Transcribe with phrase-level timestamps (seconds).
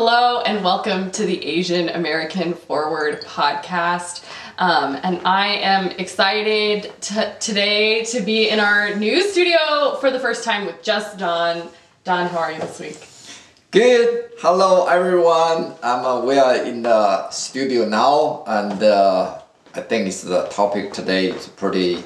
[0.00, 4.24] Hello and welcome to the Asian American Forward podcast.
[4.56, 10.20] Um, and I am excited to, today to be in our new studio for the
[10.20, 11.68] first time with just Don.
[12.04, 13.08] Don, how are you this week?
[13.72, 14.30] Good.
[14.38, 15.74] Hello, everyone.
[15.82, 19.40] I'm uh, we are in the studio now, and uh,
[19.74, 22.04] I think it's the topic today is pretty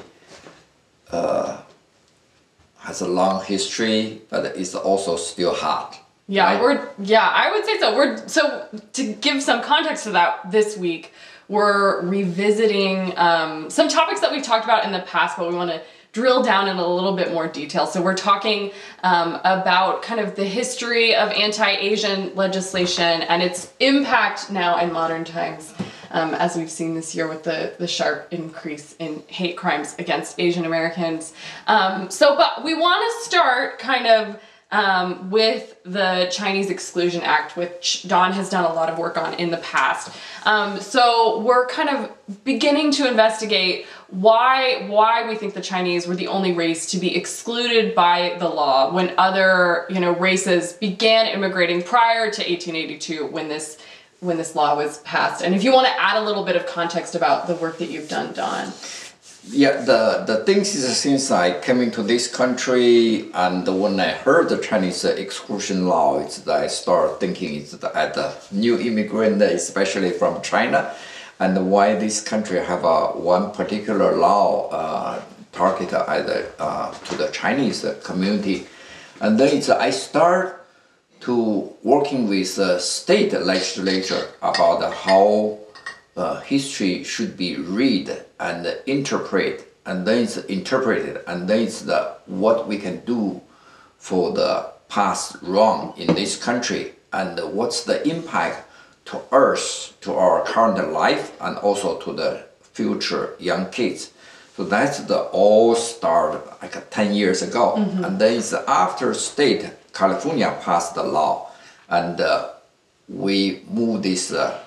[1.11, 1.61] uh,
[2.79, 6.02] has a long history, but it's also still hot.
[6.27, 6.61] Yeah, right?
[6.61, 7.95] we're yeah, I would say so.
[7.95, 11.11] We're so to give some context to that this week,
[11.49, 15.71] we're revisiting um, some topics that we've talked about in the past, but we want
[15.71, 15.81] to
[16.13, 17.87] drill down in a little bit more detail.
[17.87, 24.51] So we're talking um, about kind of the history of anti-Asian legislation and its impact
[24.51, 25.73] now in modern times.
[26.11, 30.39] Um, as we've seen this year with the, the sharp increase in hate crimes against
[30.39, 31.33] Asian Americans.
[31.65, 34.39] Um, so, but we want to start kind of
[34.73, 39.35] um, with the Chinese Exclusion Act, which Don has done a lot of work on
[39.35, 40.11] in the past.
[40.45, 46.15] Um, so we're kind of beginning to investigate why why we think the Chinese were
[46.15, 51.27] the only race to be excluded by the law when other you know races began
[51.27, 53.77] immigrating prior to 1882 when this
[54.21, 55.43] when this law was passed.
[55.43, 57.89] And if you want to add a little bit of context about the work that
[57.89, 58.71] you've done, Don.
[59.49, 64.47] Yeah, the, the things is since I came into this country and when I heard
[64.47, 68.79] the Chinese uh, exclusion law, it's that I start thinking it's the, as a new
[68.79, 70.95] immigrant, uh, especially from China,
[71.39, 75.21] and why this country have a one particular law uh,
[75.51, 78.65] targeted either uh, to the Chinese community,
[79.19, 80.65] and then it's I start
[81.21, 85.59] to working with the state legislature about how
[86.15, 92.15] uh, history should be read and interpret, and then it's interpreted, and then it's the
[92.25, 93.41] what we can do
[93.97, 98.67] for the past wrong in this country, and what's the impact
[99.05, 104.11] to us, to our current life, and also to the future young kids.
[104.55, 107.75] So that's the all start like 10 years ago.
[107.75, 111.49] And then it's after state, California passed the law,
[111.89, 112.49] and uh,
[113.09, 114.59] we moved this uh,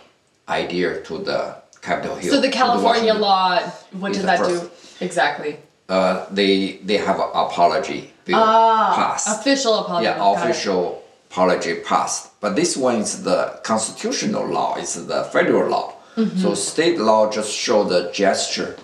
[0.48, 2.32] idea to the Capitol Hill.
[2.34, 3.20] So the California Washington.
[3.20, 3.58] law,
[3.92, 4.62] what did that first.
[4.62, 5.58] do exactly?
[5.88, 9.28] Uh, they they have an apology bill Ah, passed.
[9.40, 10.04] official apology.
[10.06, 12.30] yeah, official apology passed.
[12.40, 14.74] But this one is the constitutional law.
[14.76, 15.92] It's the federal law.
[16.16, 16.38] Mm-hmm.
[16.38, 18.76] So state law just show the gesture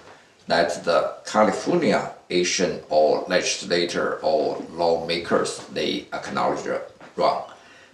[0.46, 6.66] that the California Asian or legislator or lawmakers they acknowledge
[7.16, 7.42] wrong.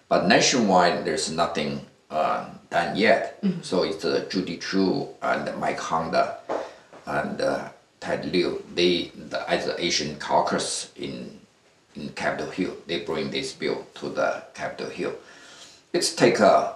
[0.09, 3.43] But nationwide, there's nothing uh, done yet.
[3.43, 3.63] Mm-hmm.
[3.63, 6.39] So it's uh, Judy Chu and Mike Honda
[7.07, 7.69] and uh,
[8.01, 8.63] Ted Lieu.
[8.75, 11.39] They, the, as the Asian caucus in
[11.97, 15.15] in Capitol Hill, they bring this bill to the Capitol Hill.
[15.93, 16.75] It's take a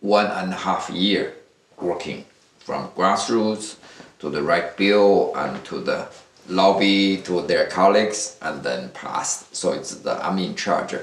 [0.00, 1.34] one and a half year
[1.80, 2.24] working
[2.58, 3.76] from grassroots
[4.18, 6.08] to the right bill and to the
[6.48, 9.54] lobby to their colleagues and then passed.
[9.54, 10.94] So it's the I'm in charge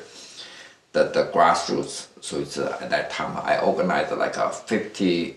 [0.92, 2.08] the, the grassroots.
[2.22, 5.36] So it's uh, at that time I organized like a 50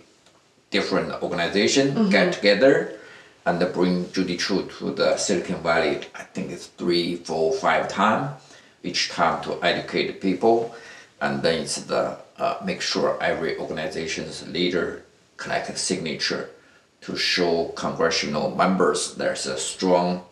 [0.70, 2.98] different organization get together
[3.44, 6.00] and bring Judy Chu to the Silicon Valley.
[6.14, 8.34] I think it's three, four, five time
[8.82, 10.74] each time to educate people,
[11.20, 15.04] and then it's the uh, make sure every organization's leader
[15.36, 16.50] collect a signature
[17.02, 20.24] to show congressional members there's a strong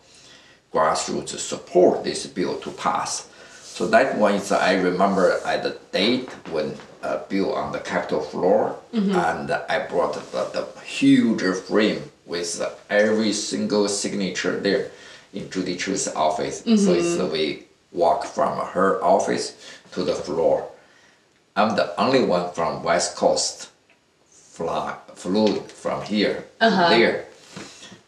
[0.73, 3.29] grassroots support this bill to pass.
[3.71, 7.79] So that one is I remember at the date when uh, a bill on the
[7.79, 9.15] Capitol floor, mm-hmm.
[9.15, 14.91] and I brought the, the huge frame with every single signature there
[15.33, 16.59] in Judy Chu's office.
[16.59, 17.17] So it's mm-hmm.
[17.17, 19.55] the way walk from her office
[19.93, 20.69] to the floor.
[21.55, 23.69] I'm the only one from West Coast
[24.27, 26.89] fly, flew from here to uh-huh.
[26.89, 27.25] there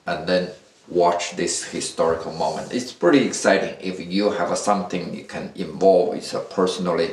[0.05, 0.49] and then
[0.93, 2.73] watch this historical moment.
[2.73, 7.09] It's pretty exciting if you have something you can involve uh, personally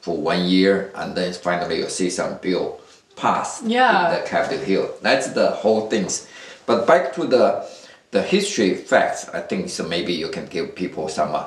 [0.00, 2.80] for one year and then finally you see some bill
[3.16, 4.08] pass Yeah.
[4.14, 4.90] in the Capitol Hill.
[5.02, 6.26] That's the whole things.
[6.66, 7.64] But back to the
[8.10, 11.44] the history facts, I think so maybe you can give people some uh,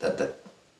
[0.00, 0.34] the, the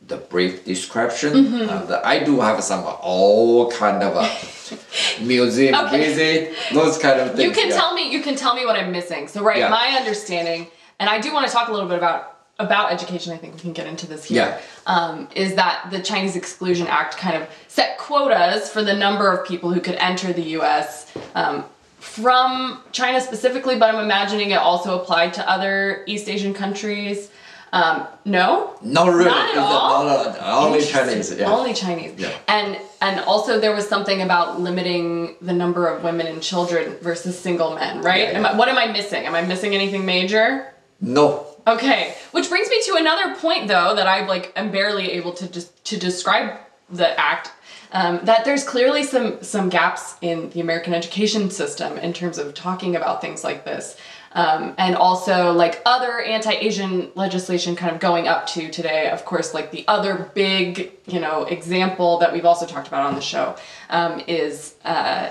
[0.06, 1.32] the brief description.
[1.32, 1.70] Mm-hmm.
[1.70, 5.98] And I do have some uh, all kind of a museum Okay.
[5.98, 7.42] visit, those kind of things.
[7.44, 7.76] You can yeah.
[7.76, 8.10] tell me.
[8.10, 9.28] You can tell me what I'm missing.
[9.28, 9.68] So, right, Yeah.
[9.68, 10.68] my understanding,
[10.98, 12.30] and I do want to talk a little bit about
[12.60, 13.32] about education.
[13.32, 14.46] I think we can get into this here.
[14.46, 14.60] Yeah.
[14.86, 19.46] Um, is that the Chinese Exclusion Act kind of set quotas for the number of
[19.46, 21.12] people who could enter the U.S.
[21.34, 21.64] Um,
[21.98, 27.30] from China specifically, but I'm imagining it also applied to other East Asian countries.
[27.74, 29.24] Um, no, Not really.
[29.24, 30.04] Not at It's all?
[30.04, 31.34] not a- only Chinese.
[31.34, 31.50] Yeah.
[31.50, 32.12] Only Chinese.
[32.16, 32.30] Yeah.
[32.46, 37.36] And and also there was something about limiting the number of women and children versus
[37.36, 38.28] single men, right?
[38.28, 39.26] Yeah, Am I, what am I missing?
[39.26, 40.72] Am I missing anything major?
[41.00, 41.46] no.
[41.66, 45.50] Okay, which brings me to another point though that I like am barely able to
[45.50, 46.58] just to describe
[46.90, 47.50] the act.
[47.90, 52.52] Um, that there's clearly some some gaps in the American education system in terms of
[52.54, 53.96] talking about things like this,
[54.34, 59.08] um, and also like other anti-Asian legislation kind of going up to today.
[59.10, 63.14] Of course, like the other big you know example that we've also talked about on
[63.14, 63.56] the show
[63.90, 65.30] um, is uh,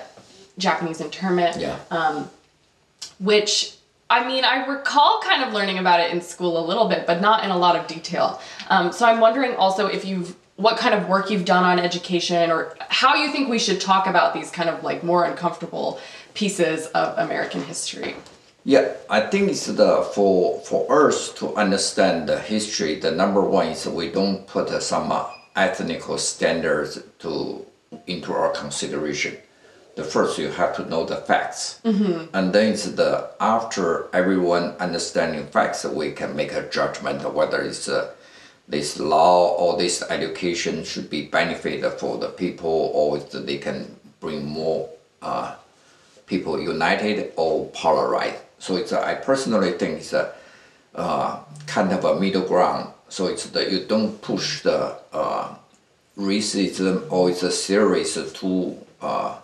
[0.57, 1.77] Japanese internment Yeah.
[3.19, 3.75] which
[4.09, 7.19] I mean, I recall kind of learning about it in school a little bit, but
[7.19, 8.39] not in a lot of detail.
[8.69, 12.51] Um, so I'm wondering also if you've what kind of work you've done on education
[12.51, 15.99] or how you think we should talk about these kind of like more uncomfortable
[16.35, 18.15] pieces of American history.
[18.65, 22.95] Yeah, I think it's the for for us to understand the history.
[22.95, 25.25] The number one is we don't put some uh,
[25.55, 27.65] ethnical standards to
[28.07, 29.35] into our consideration.
[29.95, 31.79] The first you have to know the facts,
[32.33, 37.61] and then it's the after everyone understanding facts, we can make a judgment of whether
[37.61, 38.11] it's uh,
[38.67, 44.45] this law or this education should be benefit for the people or they can bring
[44.45, 44.89] more
[45.21, 45.55] uh,
[46.25, 48.37] people united or polarized.
[48.63, 50.33] So it's a, I personally think it's a
[50.95, 52.93] uh, kind of a middle ground.
[53.09, 55.55] So it's that you don't push the uh,
[56.17, 59.35] racism or it's a series too uh,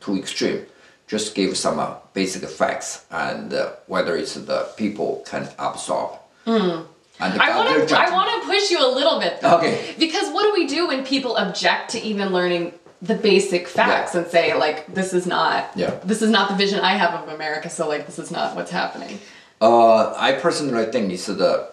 [0.00, 0.64] too extreme.
[1.06, 6.12] Just give some uh, basic facts and uh, whether it's the people can absorb.
[6.46, 6.86] And
[7.20, 9.58] I want to I want to push you a little bit though.
[9.58, 9.94] Okay.
[9.98, 12.72] Because what do we do when people object to even learning
[13.02, 14.20] the basic facts Yeah.
[14.20, 15.90] and say like this is not Yeah.
[16.04, 18.70] this is not the vision I have of America, so like this is not what's
[18.70, 19.18] happening.
[19.60, 21.68] Uh, I personally think it's the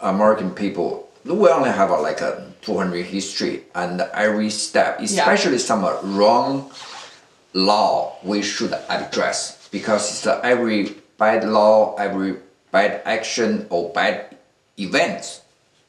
[0.00, 1.08] American people.
[1.24, 6.70] We only have a, like a 200 history, and every step, especially some uh, wrong
[7.52, 12.36] law, we should address because it's uh, every bad law, every
[12.72, 14.36] bad action or bad
[14.78, 15.42] events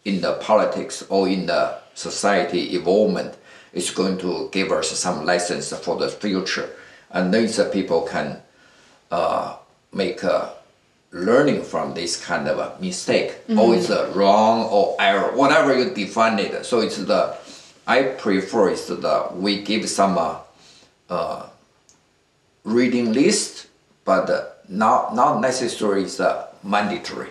[0.04, 3.36] in the politics or in the society evolvement
[3.74, 6.70] is going to give us some lessons for the future,
[7.12, 8.42] and these people can
[9.12, 9.56] uh,
[9.94, 10.54] make a
[11.12, 13.36] learning from this kind of a mistake.
[13.58, 16.66] Or it's a wrong or error whatever you define it.
[16.66, 17.36] So it's the
[17.88, 20.38] i prefer is the we give some uh,
[21.10, 21.48] uh,
[22.64, 23.68] reading list
[24.06, 27.30] but not not necessarily is uh, mandatory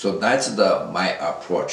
[0.00, 1.72] so that's the my approach.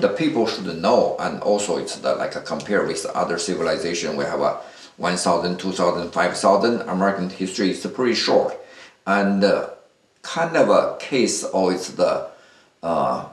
[0.00, 4.16] The people should know and also it's the like a compare with other civilization.
[4.16, 4.58] We have a
[4.96, 7.70] 1000 2000 5000 american history.
[7.70, 8.56] Is pretty short.
[9.06, 9.70] And uh,
[10.22, 12.26] kind of a case or it's the
[12.82, 13.26] uh,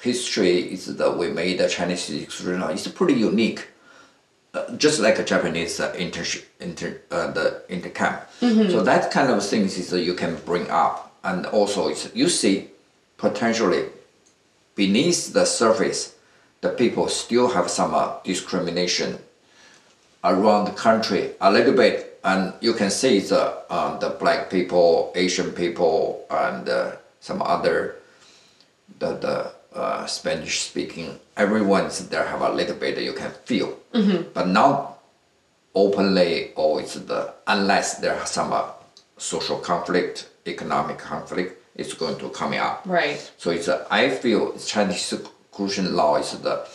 [0.00, 2.68] history is that we made the Chinese history now.
[2.68, 3.68] It's pretty unique,
[4.54, 6.24] uh, just like a Japanese uh, inter,
[6.58, 8.22] inter uh, the intercamp.
[8.70, 12.30] So that kind of things is that you can bring up, and also it's you
[12.30, 12.70] see
[13.24, 13.84] potentially
[14.74, 16.14] beneath the surface,
[16.60, 19.18] the people still have some uh, discrimination
[20.22, 25.12] around the country a little bit, and you can see the uh, the black people,
[25.14, 27.96] Asian people, and uh, some other
[28.98, 29.36] the the
[29.78, 31.18] uh, Spanish speaking.
[31.36, 33.70] Everyone's there have a little bit you can feel,
[34.34, 34.74] but not
[35.74, 38.62] openly or it's the unless there are some uh,
[39.18, 42.86] social conflict, economic conflict, it's going to come out.
[42.86, 43.18] Right.
[43.38, 46.66] So it's a, I feel Chinese exclusion law is the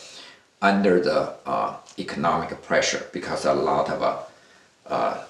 [0.61, 4.17] under the uh, economic pressure because a lot of uh,
[4.87, 5.23] uh,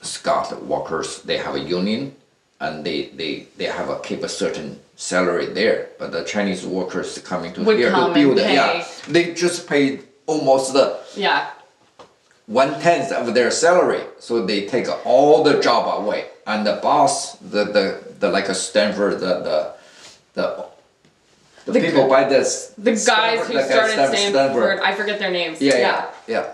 [0.00, 2.14] Scott workers they have a union
[2.60, 7.18] and they they, they have a keep a certain salary there, but the Chinese workers
[7.18, 11.50] coming to Would here to build yeah, they just pay almost the Yeah.
[12.46, 16.26] one tenth of their salary, so they take all the job away.
[16.46, 17.84] And the boss, the the,
[18.20, 19.72] the like a Stanford, the the
[20.34, 20.66] the,
[21.66, 25.18] the, The people gu- by this The guys Stanford- who started Stan- Stanford, I forget
[25.18, 25.60] their names.
[25.60, 26.46] Yeah, yeah, yeah.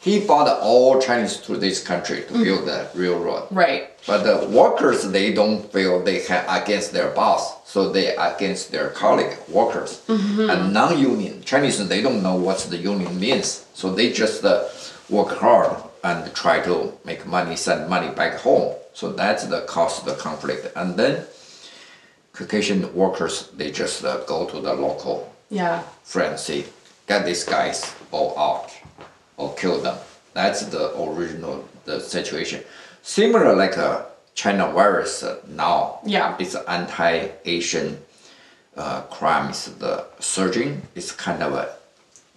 [0.00, 3.46] He brought all Chinese to this country to build the railroad.
[3.52, 3.82] Right.
[4.04, 8.88] But the workers, they don't feel they can against their boss, so they against their
[8.90, 10.00] colleague workers.
[10.08, 14.64] And non-union Chinese, they don't know what the union means, so they just uh,
[15.08, 15.70] work hard
[16.04, 18.74] and try to make money, send money back home.
[18.94, 20.66] So that's the cause of the conflict.
[20.76, 21.24] And then
[22.32, 25.82] Caucasian workers, they just uh, go to the local Yeah.
[26.04, 26.64] friends, say,
[27.06, 28.70] get these guys all out
[29.36, 29.98] or kill them.
[30.34, 32.62] That's the original the situation.
[33.02, 36.00] Similar like a China virus uh, now.
[36.06, 36.36] Yeah.
[36.38, 37.98] It's anti-Asian
[38.76, 40.82] uh, crime is the surging.
[40.94, 41.68] It's kind of a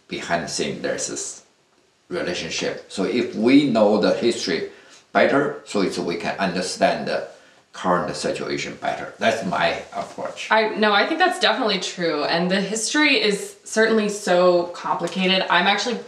[0.10, 0.81] behind the scene.
[0.81, 1.43] There's this
[2.09, 2.91] relationship.
[2.91, 4.69] So if we know the history
[5.12, 7.27] better, so it's we can understand the
[7.74, 9.13] current situation better.
[9.19, 10.50] That's my approach.
[10.50, 12.24] I no, I think that's definitely true.
[12.24, 15.45] And the history is certainly so complicated.
[15.50, 16.00] I'm actually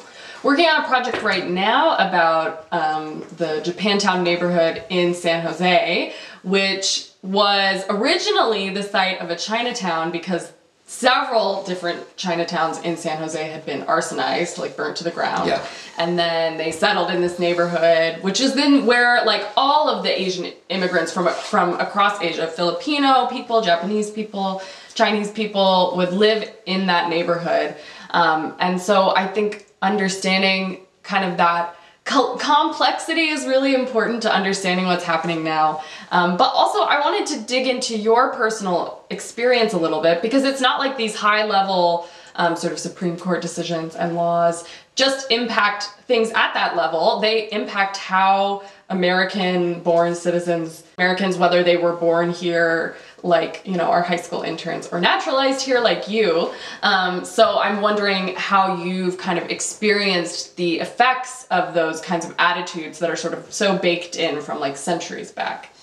[0.44, 6.14] working on a project right now about um, the Japantown neighborhood in San Jose,
[6.44, 10.54] which was originally the site of a Chinatown because
[10.88, 15.48] several different Chinatowns in San Jose had been arsonized, like burnt to the ground.
[15.48, 15.64] Yeah.
[15.98, 20.22] And then they settled in this neighborhood, which is then where like all of the
[20.22, 24.62] Asian immigrants from from across Asia, Filipino people, Japanese people,
[24.96, 27.76] Chinese people would live in that neighborhood.
[28.12, 31.77] Um, and so I think understanding kind of that
[32.08, 35.84] complexity is really important to understanding what's happening now.
[36.12, 40.44] Um, but also, I wanted to dig into your personal experience a little bit because
[40.44, 45.32] it's not like these high level um, sort of Supreme Court decisions and laws just
[45.32, 47.20] impact things at that level.
[47.20, 53.86] They impact how American born citizens, Americans, whether they were born here like you know
[53.86, 56.52] our high school interns or naturalized here like you.
[56.84, 62.36] Um, so i'm wondering how you've kind of experienced the effects of those kinds of
[62.38, 65.74] attitudes that are sort of so baked in from like centuries back.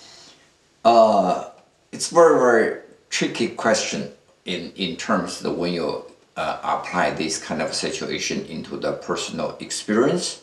[0.85, 1.50] Uh,
[1.93, 4.11] it's very very tricky question
[4.45, 6.05] in in terms of when you
[6.37, 10.41] uh, apply this kind of situation into the personal experience.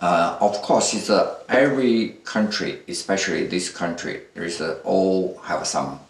[0.00, 6.00] Uh, of course it's uh, every country especially this country there is all have some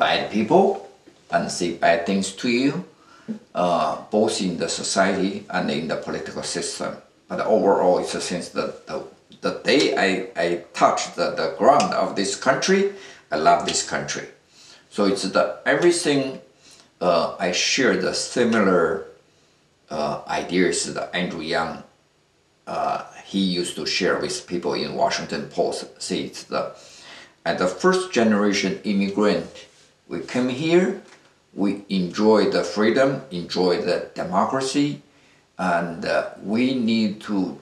[0.00, 0.88] bad people
[1.30, 2.84] and say bad things to you,
[3.54, 6.96] uh, both in the society and in the political system.
[7.28, 9.04] But overall, it's since the, the,
[9.40, 12.92] the day I, I touched the, the ground of this country,
[13.30, 14.26] I love this country.
[14.90, 16.40] So it's the everything
[17.00, 19.06] uh, I share the similar
[19.88, 21.84] uh, ideas that Andrew Yang
[22.66, 26.02] uh, he used to share with people in Washington Post.
[26.02, 26.74] See, it's the
[27.44, 29.66] at the first generation immigrant
[30.10, 31.00] we came here,
[31.54, 35.02] we enjoy the freedom, enjoy the democracy,
[35.56, 37.58] and uh, we need to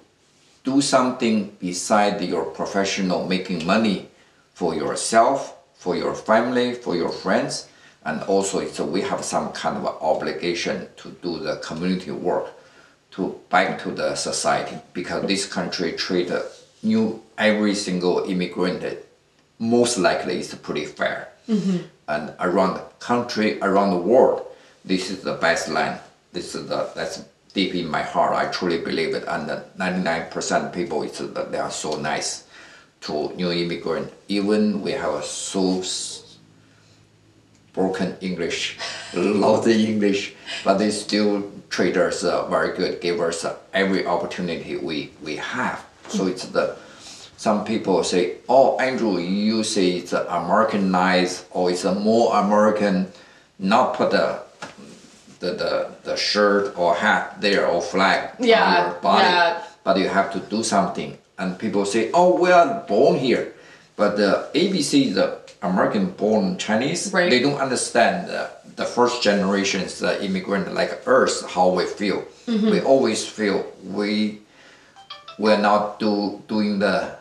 [0.65, 4.09] do something beside your professional making money
[4.55, 7.69] for yourself, for your family, for your friends,
[8.05, 12.47] and also so we have some kind of obligation to do the community work
[13.11, 16.31] to back to the society because this country treat
[16.83, 18.83] new every single immigrant
[19.59, 21.29] most likely is pretty fair.
[21.49, 24.45] Mm-hmm and around the country, around the world,
[24.85, 26.01] this is the best land.
[26.33, 27.25] This is the that's
[27.55, 28.35] deep in my heart.
[28.35, 29.49] I truly believe it, and
[29.79, 32.45] 99% people it's they are so nice
[33.03, 34.13] to new immigrant.
[34.29, 35.83] Even we have so
[37.73, 38.79] broken English,
[39.15, 40.35] lousy English,
[40.65, 45.37] but they still treat us uh, very good, give us uh, every opportunity we we
[45.37, 45.85] have.
[46.09, 46.77] So it's the
[47.39, 53.07] some people say, oh, Andrew, you say it's Americanized or it's a more American,
[53.61, 54.41] not put the,
[55.39, 59.63] the, the, the shirt or hat there or flag yeah, on your body, yeah.
[59.85, 61.17] but you have to do something.
[61.39, 63.55] And people say, oh, we are born here.
[63.95, 67.31] But the ABC, the American born Chinese, right.
[67.31, 72.23] they don't understand the, the first generations, the immigrant like us, how we feel.
[72.49, 72.71] Mm-hmm.
[72.71, 74.41] We always feel we
[75.39, 77.17] we're not do, doing the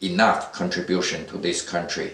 [0.00, 2.12] enough contribution to this country.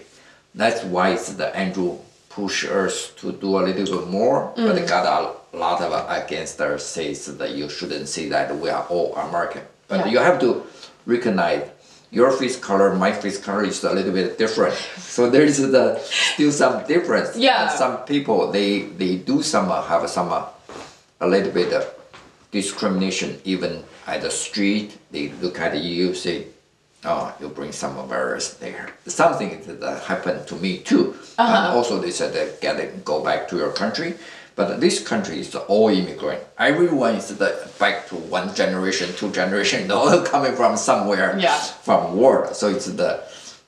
[0.53, 1.97] That's why it's the Andrew
[2.29, 4.67] push us to do a little bit more, mm.
[4.67, 8.85] but got a lot of against us says that you shouldn't say that we are
[8.89, 9.63] all American.
[9.87, 10.11] But yeah.
[10.11, 10.63] you have to
[11.05, 11.69] recognize
[12.11, 14.75] your face color, my face color is a little bit different.
[14.97, 17.35] So there is the still some difference.
[17.35, 17.63] Yeah.
[17.63, 21.83] And some people they they do some have some a little bit of
[22.51, 24.97] discrimination even at the street.
[25.11, 26.47] They look at you say
[27.07, 28.89] oh, you bring some virus there.
[29.07, 31.15] Something that uh, happened to me too.
[31.37, 31.67] Uh-huh.
[31.67, 34.15] And also they said that get it, go back to your country.
[34.55, 36.41] But this country is all immigrant.
[36.57, 41.57] Everyone is the, back to one generation, two generation, all coming from somewhere, yeah.
[41.57, 42.55] from world.
[42.55, 43.23] So it's the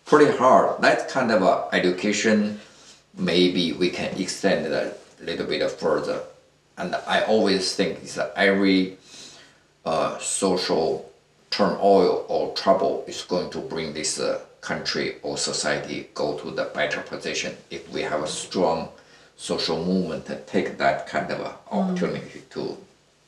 [0.05, 0.81] pretty hard.
[0.81, 2.59] That kind of education,
[3.15, 6.21] maybe we can extend it a little bit further.
[6.75, 8.97] And I always think is that every
[9.85, 11.08] uh, social
[11.49, 16.65] turmoil or trouble is going to bring this uh, country or society go to the
[16.73, 18.89] better position if we have a strong
[19.37, 21.39] social movement that take that kind of
[21.71, 22.49] opportunity mm.
[22.49, 22.77] to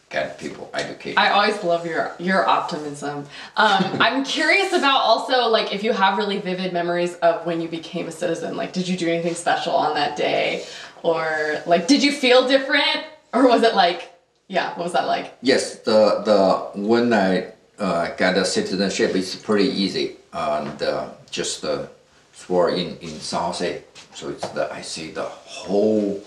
[0.09, 1.17] get people educated.
[1.17, 3.25] I always love your your optimism.
[3.55, 7.69] Um, I'm curious about also like if you have really vivid memories of when you
[7.69, 8.57] became a citizen.
[8.57, 10.65] Like, did you do anything special on that day,
[11.01, 14.11] or like did you feel different or was it like
[14.47, 19.35] yeah what was that like Yes, the the when I uh, get a citizenship, it's
[19.35, 21.85] pretty easy and uh, just uh,
[22.33, 23.83] swore in in San Jose.
[24.13, 26.21] So it's the I see the whole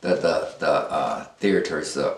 [0.00, 2.14] the the the uh, theater is uh,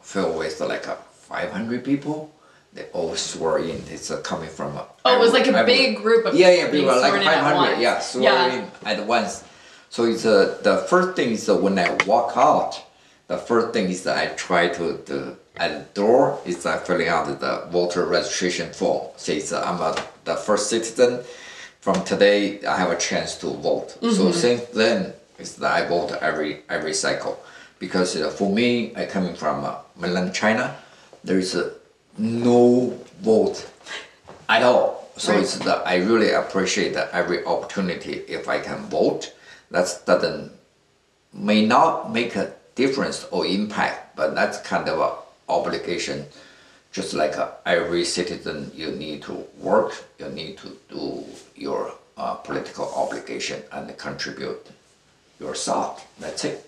[0.00, 0.96] filled with like uh,
[1.28, 2.30] 500 people.
[2.74, 3.82] They all swore in.
[3.90, 4.76] It's uh, coming from.
[4.76, 7.22] Uh, Oh, it was like a every- big group of yeah yeah people like sworn
[7.22, 8.54] in at 500 yeah swore Yeah.
[8.54, 9.42] in at once.
[9.90, 12.72] So it's uh, the first thing is uh, when I walk out,
[13.26, 17.08] the first thing is that I try to, to at the door is uh, filling
[17.08, 19.08] out the voter registration form.
[19.16, 21.20] Says uh, I'm a, the first citizen.
[21.80, 23.96] From today, I have a chance to vote.
[24.02, 27.38] So since then, is that I vote every every cycle,
[27.78, 30.76] because uh, for me, I coming from uh, mainland China,
[31.24, 31.70] there is uh,
[32.18, 33.66] no vote
[34.48, 35.08] at all.
[35.16, 35.42] So Right.
[35.42, 39.32] it's that I really appreciate every opportunity if I can vote.
[39.70, 40.52] That doesn't
[41.32, 45.10] may not make a difference or impact, but that's kind of a
[45.48, 46.26] obligation.
[46.92, 51.24] Just like uh, every citizen, you need to work, you need to do
[51.54, 54.66] your uh, political obligation and contribute
[55.38, 56.06] yourself.
[56.18, 56.64] That's it.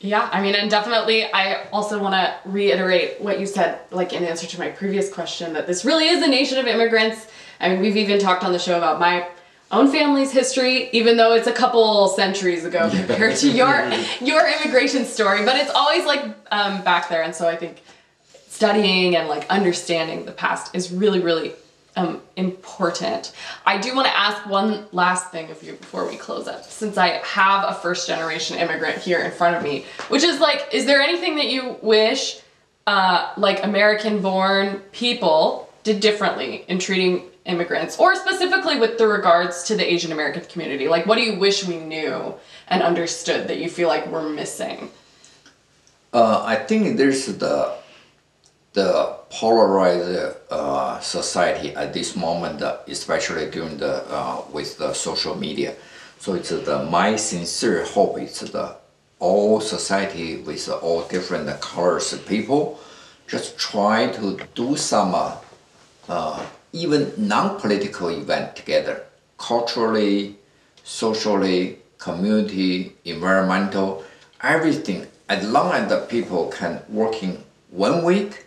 [0.00, 4.24] Yeah, I mean, and definitely, I also want to reiterate what you said, like in
[4.24, 7.26] answer to my previous question, that this really is a nation of immigrants.
[7.60, 9.26] I mean, we've even talked on the show about my
[9.70, 13.90] own family's history, even though it's a couple centuries ago compared to your
[14.20, 15.44] your immigration story.
[15.44, 17.82] But it's always like um, back there, and so I think
[18.56, 21.52] studying and like understanding the past is really, really
[21.94, 23.32] um, important.
[23.66, 26.96] I do want to ask one last thing of you before we close up, since
[26.96, 27.08] I
[27.38, 31.00] have a first generation immigrant here in front of me, which is like, is there
[31.00, 32.40] anything that you wish
[32.86, 39.64] uh, like American born people did differently in treating immigrants, or specifically with the regards
[39.64, 40.88] to the Asian American community?
[40.88, 42.34] Like, what do you wish we knew
[42.68, 44.90] and understood that you feel like we're missing?
[46.12, 47.74] Uh, I think there's the
[48.76, 55.74] the polarized uh, society at this moment, especially during the uh, with the social media.
[56.18, 58.76] So it's the my sincere hope is the
[59.18, 62.78] all society with all different colors of people
[63.26, 65.36] just try to do some uh,
[66.08, 69.04] uh, even non-political event together,
[69.38, 70.36] culturally,
[70.84, 74.04] socially, community, environmental,
[74.42, 75.06] everything.
[75.30, 78.45] As long as the people can working one week,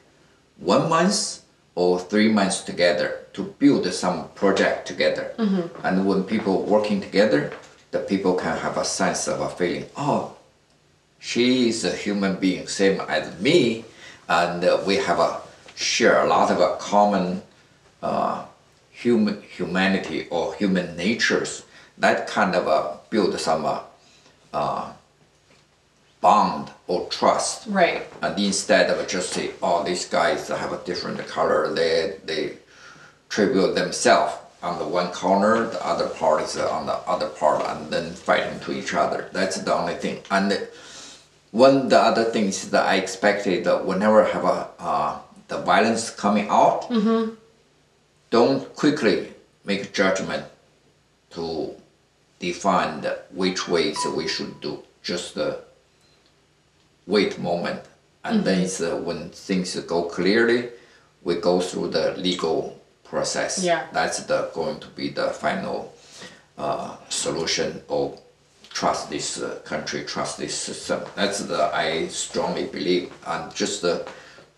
[0.60, 1.42] one month,
[1.76, 5.32] or three months together to build some project together.
[5.84, 7.54] And when people working together,
[7.92, 9.86] the people can have a sense of a feeling.
[9.96, 10.36] Oh,
[11.20, 13.86] she is a human being, same as me,
[14.28, 15.42] and uh, we have a
[15.76, 17.42] share a lot of a common
[18.04, 18.44] uh,
[18.92, 21.64] human humanity or human natures.
[21.98, 23.80] That kind of uh, build some uh,
[24.54, 24.92] uh,
[26.22, 27.68] bond or trust.
[27.68, 28.06] Right.
[28.22, 32.54] And instead of just say, oh, these guys have a different color, they they
[33.30, 37.90] tribute themselves on the one corner, the other part is on the other part, and
[37.92, 39.30] then fighting to each other.
[39.32, 40.22] That's the only thing.
[40.30, 40.68] And
[41.52, 46.48] one the other things that I expected that whenever have a uh, the violence coming
[46.50, 46.90] out,
[48.30, 49.34] don't quickly
[49.66, 50.46] make judgment
[51.32, 51.74] to
[52.40, 54.84] define which ways we should do.
[55.02, 55.56] Just uh,
[57.10, 57.82] wait moment,
[58.24, 60.70] and then it's, uh, when things go clearly,
[61.24, 63.64] we go through the legal process.
[63.64, 63.88] Yeah.
[63.92, 65.94] That's the going to be the final
[66.58, 68.18] uh, solution or
[68.70, 71.02] trust this uh, country, trust this system.
[71.16, 74.04] That's the I strongly believe, and just uh,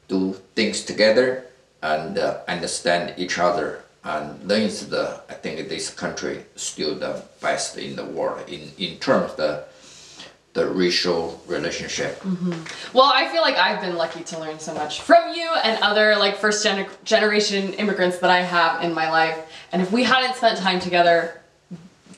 [0.07, 1.45] do things together
[1.81, 3.83] and uh, understand each other.
[4.03, 8.71] And then it's the I think this country still the best in the world in
[8.77, 9.63] in terms the
[10.53, 12.21] the racial relationship.
[12.93, 16.15] Well, I feel like I've been lucky to learn so much from you and other
[16.17, 19.37] like first gen- generation immigrants that I have in my life.
[19.71, 21.39] And if we hadn't spent time together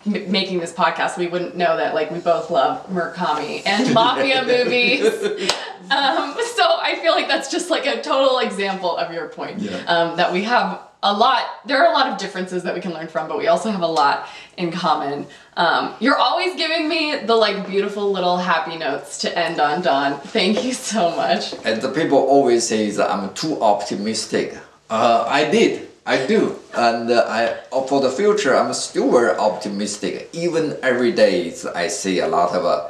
[0.08, 4.44] m- making this podcast, we wouldn't know that like we both love Murakami and mafia
[4.44, 5.06] movies.
[5.06, 9.60] Um, so I feel like that's just like a total example of your point.
[9.60, 9.78] Yeah.
[9.86, 11.66] Um, that we have a lot.
[11.66, 13.82] There are a lot of differences that we can learn from, but we also have
[13.82, 15.28] a lot in common.
[15.58, 20.20] Um, you're always giving me the like beautiful little happy notes to end on, Don.
[20.20, 21.54] Thank you so much.
[21.66, 24.58] And the people always say that I'm too optimistic.
[24.90, 30.30] Uh, I did, I do, and uh, I for the future I'm still very optimistic.
[30.34, 32.90] Even every day I see a lot of uh,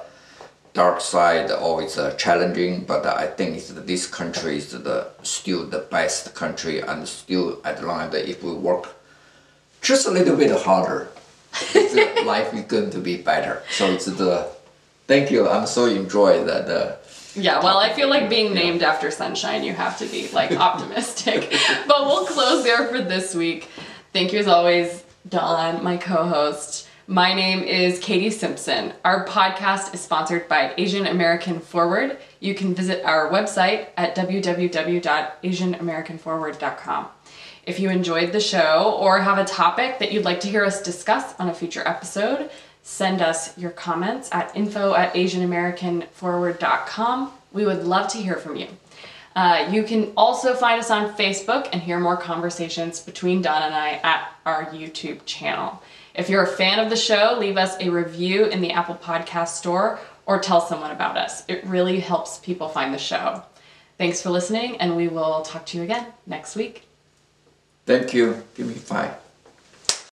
[0.74, 2.84] dark side, always uh, challenging.
[2.86, 7.62] But I think it's, that this country is the still the best country, and still
[7.64, 8.96] at long as if we work
[9.82, 11.10] just a little bit harder,
[11.76, 13.62] uh, life is going to be better.
[13.70, 14.48] So it's the
[15.08, 15.50] Thank you.
[15.50, 16.98] I'm so enjoy the,
[17.34, 20.52] the Yeah, well, I feel like being named after sunshine, you have to be like
[20.68, 21.54] optimistic.
[21.88, 23.68] but we'll close there for this week.
[24.14, 26.83] Thank you as always, Dawn, my co host.
[27.08, 28.94] My name is Katie Simpson.
[29.04, 32.18] Our podcast is sponsored by Asian American Forward.
[32.40, 37.08] You can visit our website at www.asianamericanforward.com.
[37.66, 40.82] If you enjoyed the show or have a topic that you'd like to hear us
[40.82, 42.50] discuss on a future episode,
[42.84, 47.34] send us your comments at info at asianamericanforward.com.
[47.52, 48.70] We would love to hear from you.
[49.36, 53.76] Uh, you can also find us on Facebook and hear more conversations between Don and
[53.76, 55.82] I at our YouTube channel.
[56.16, 59.50] If you're a fan of the show, leave us a review in the Apple Podcast
[59.50, 61.44] Store or tell someone about us.
[61.48, 63.42] It really helps people find the show.
[63.98, 66.84] Thanks for listening, and we will talk to you again next week.
[67.86, 68.44] Thank you.
[68.56, 69.23] Give me five.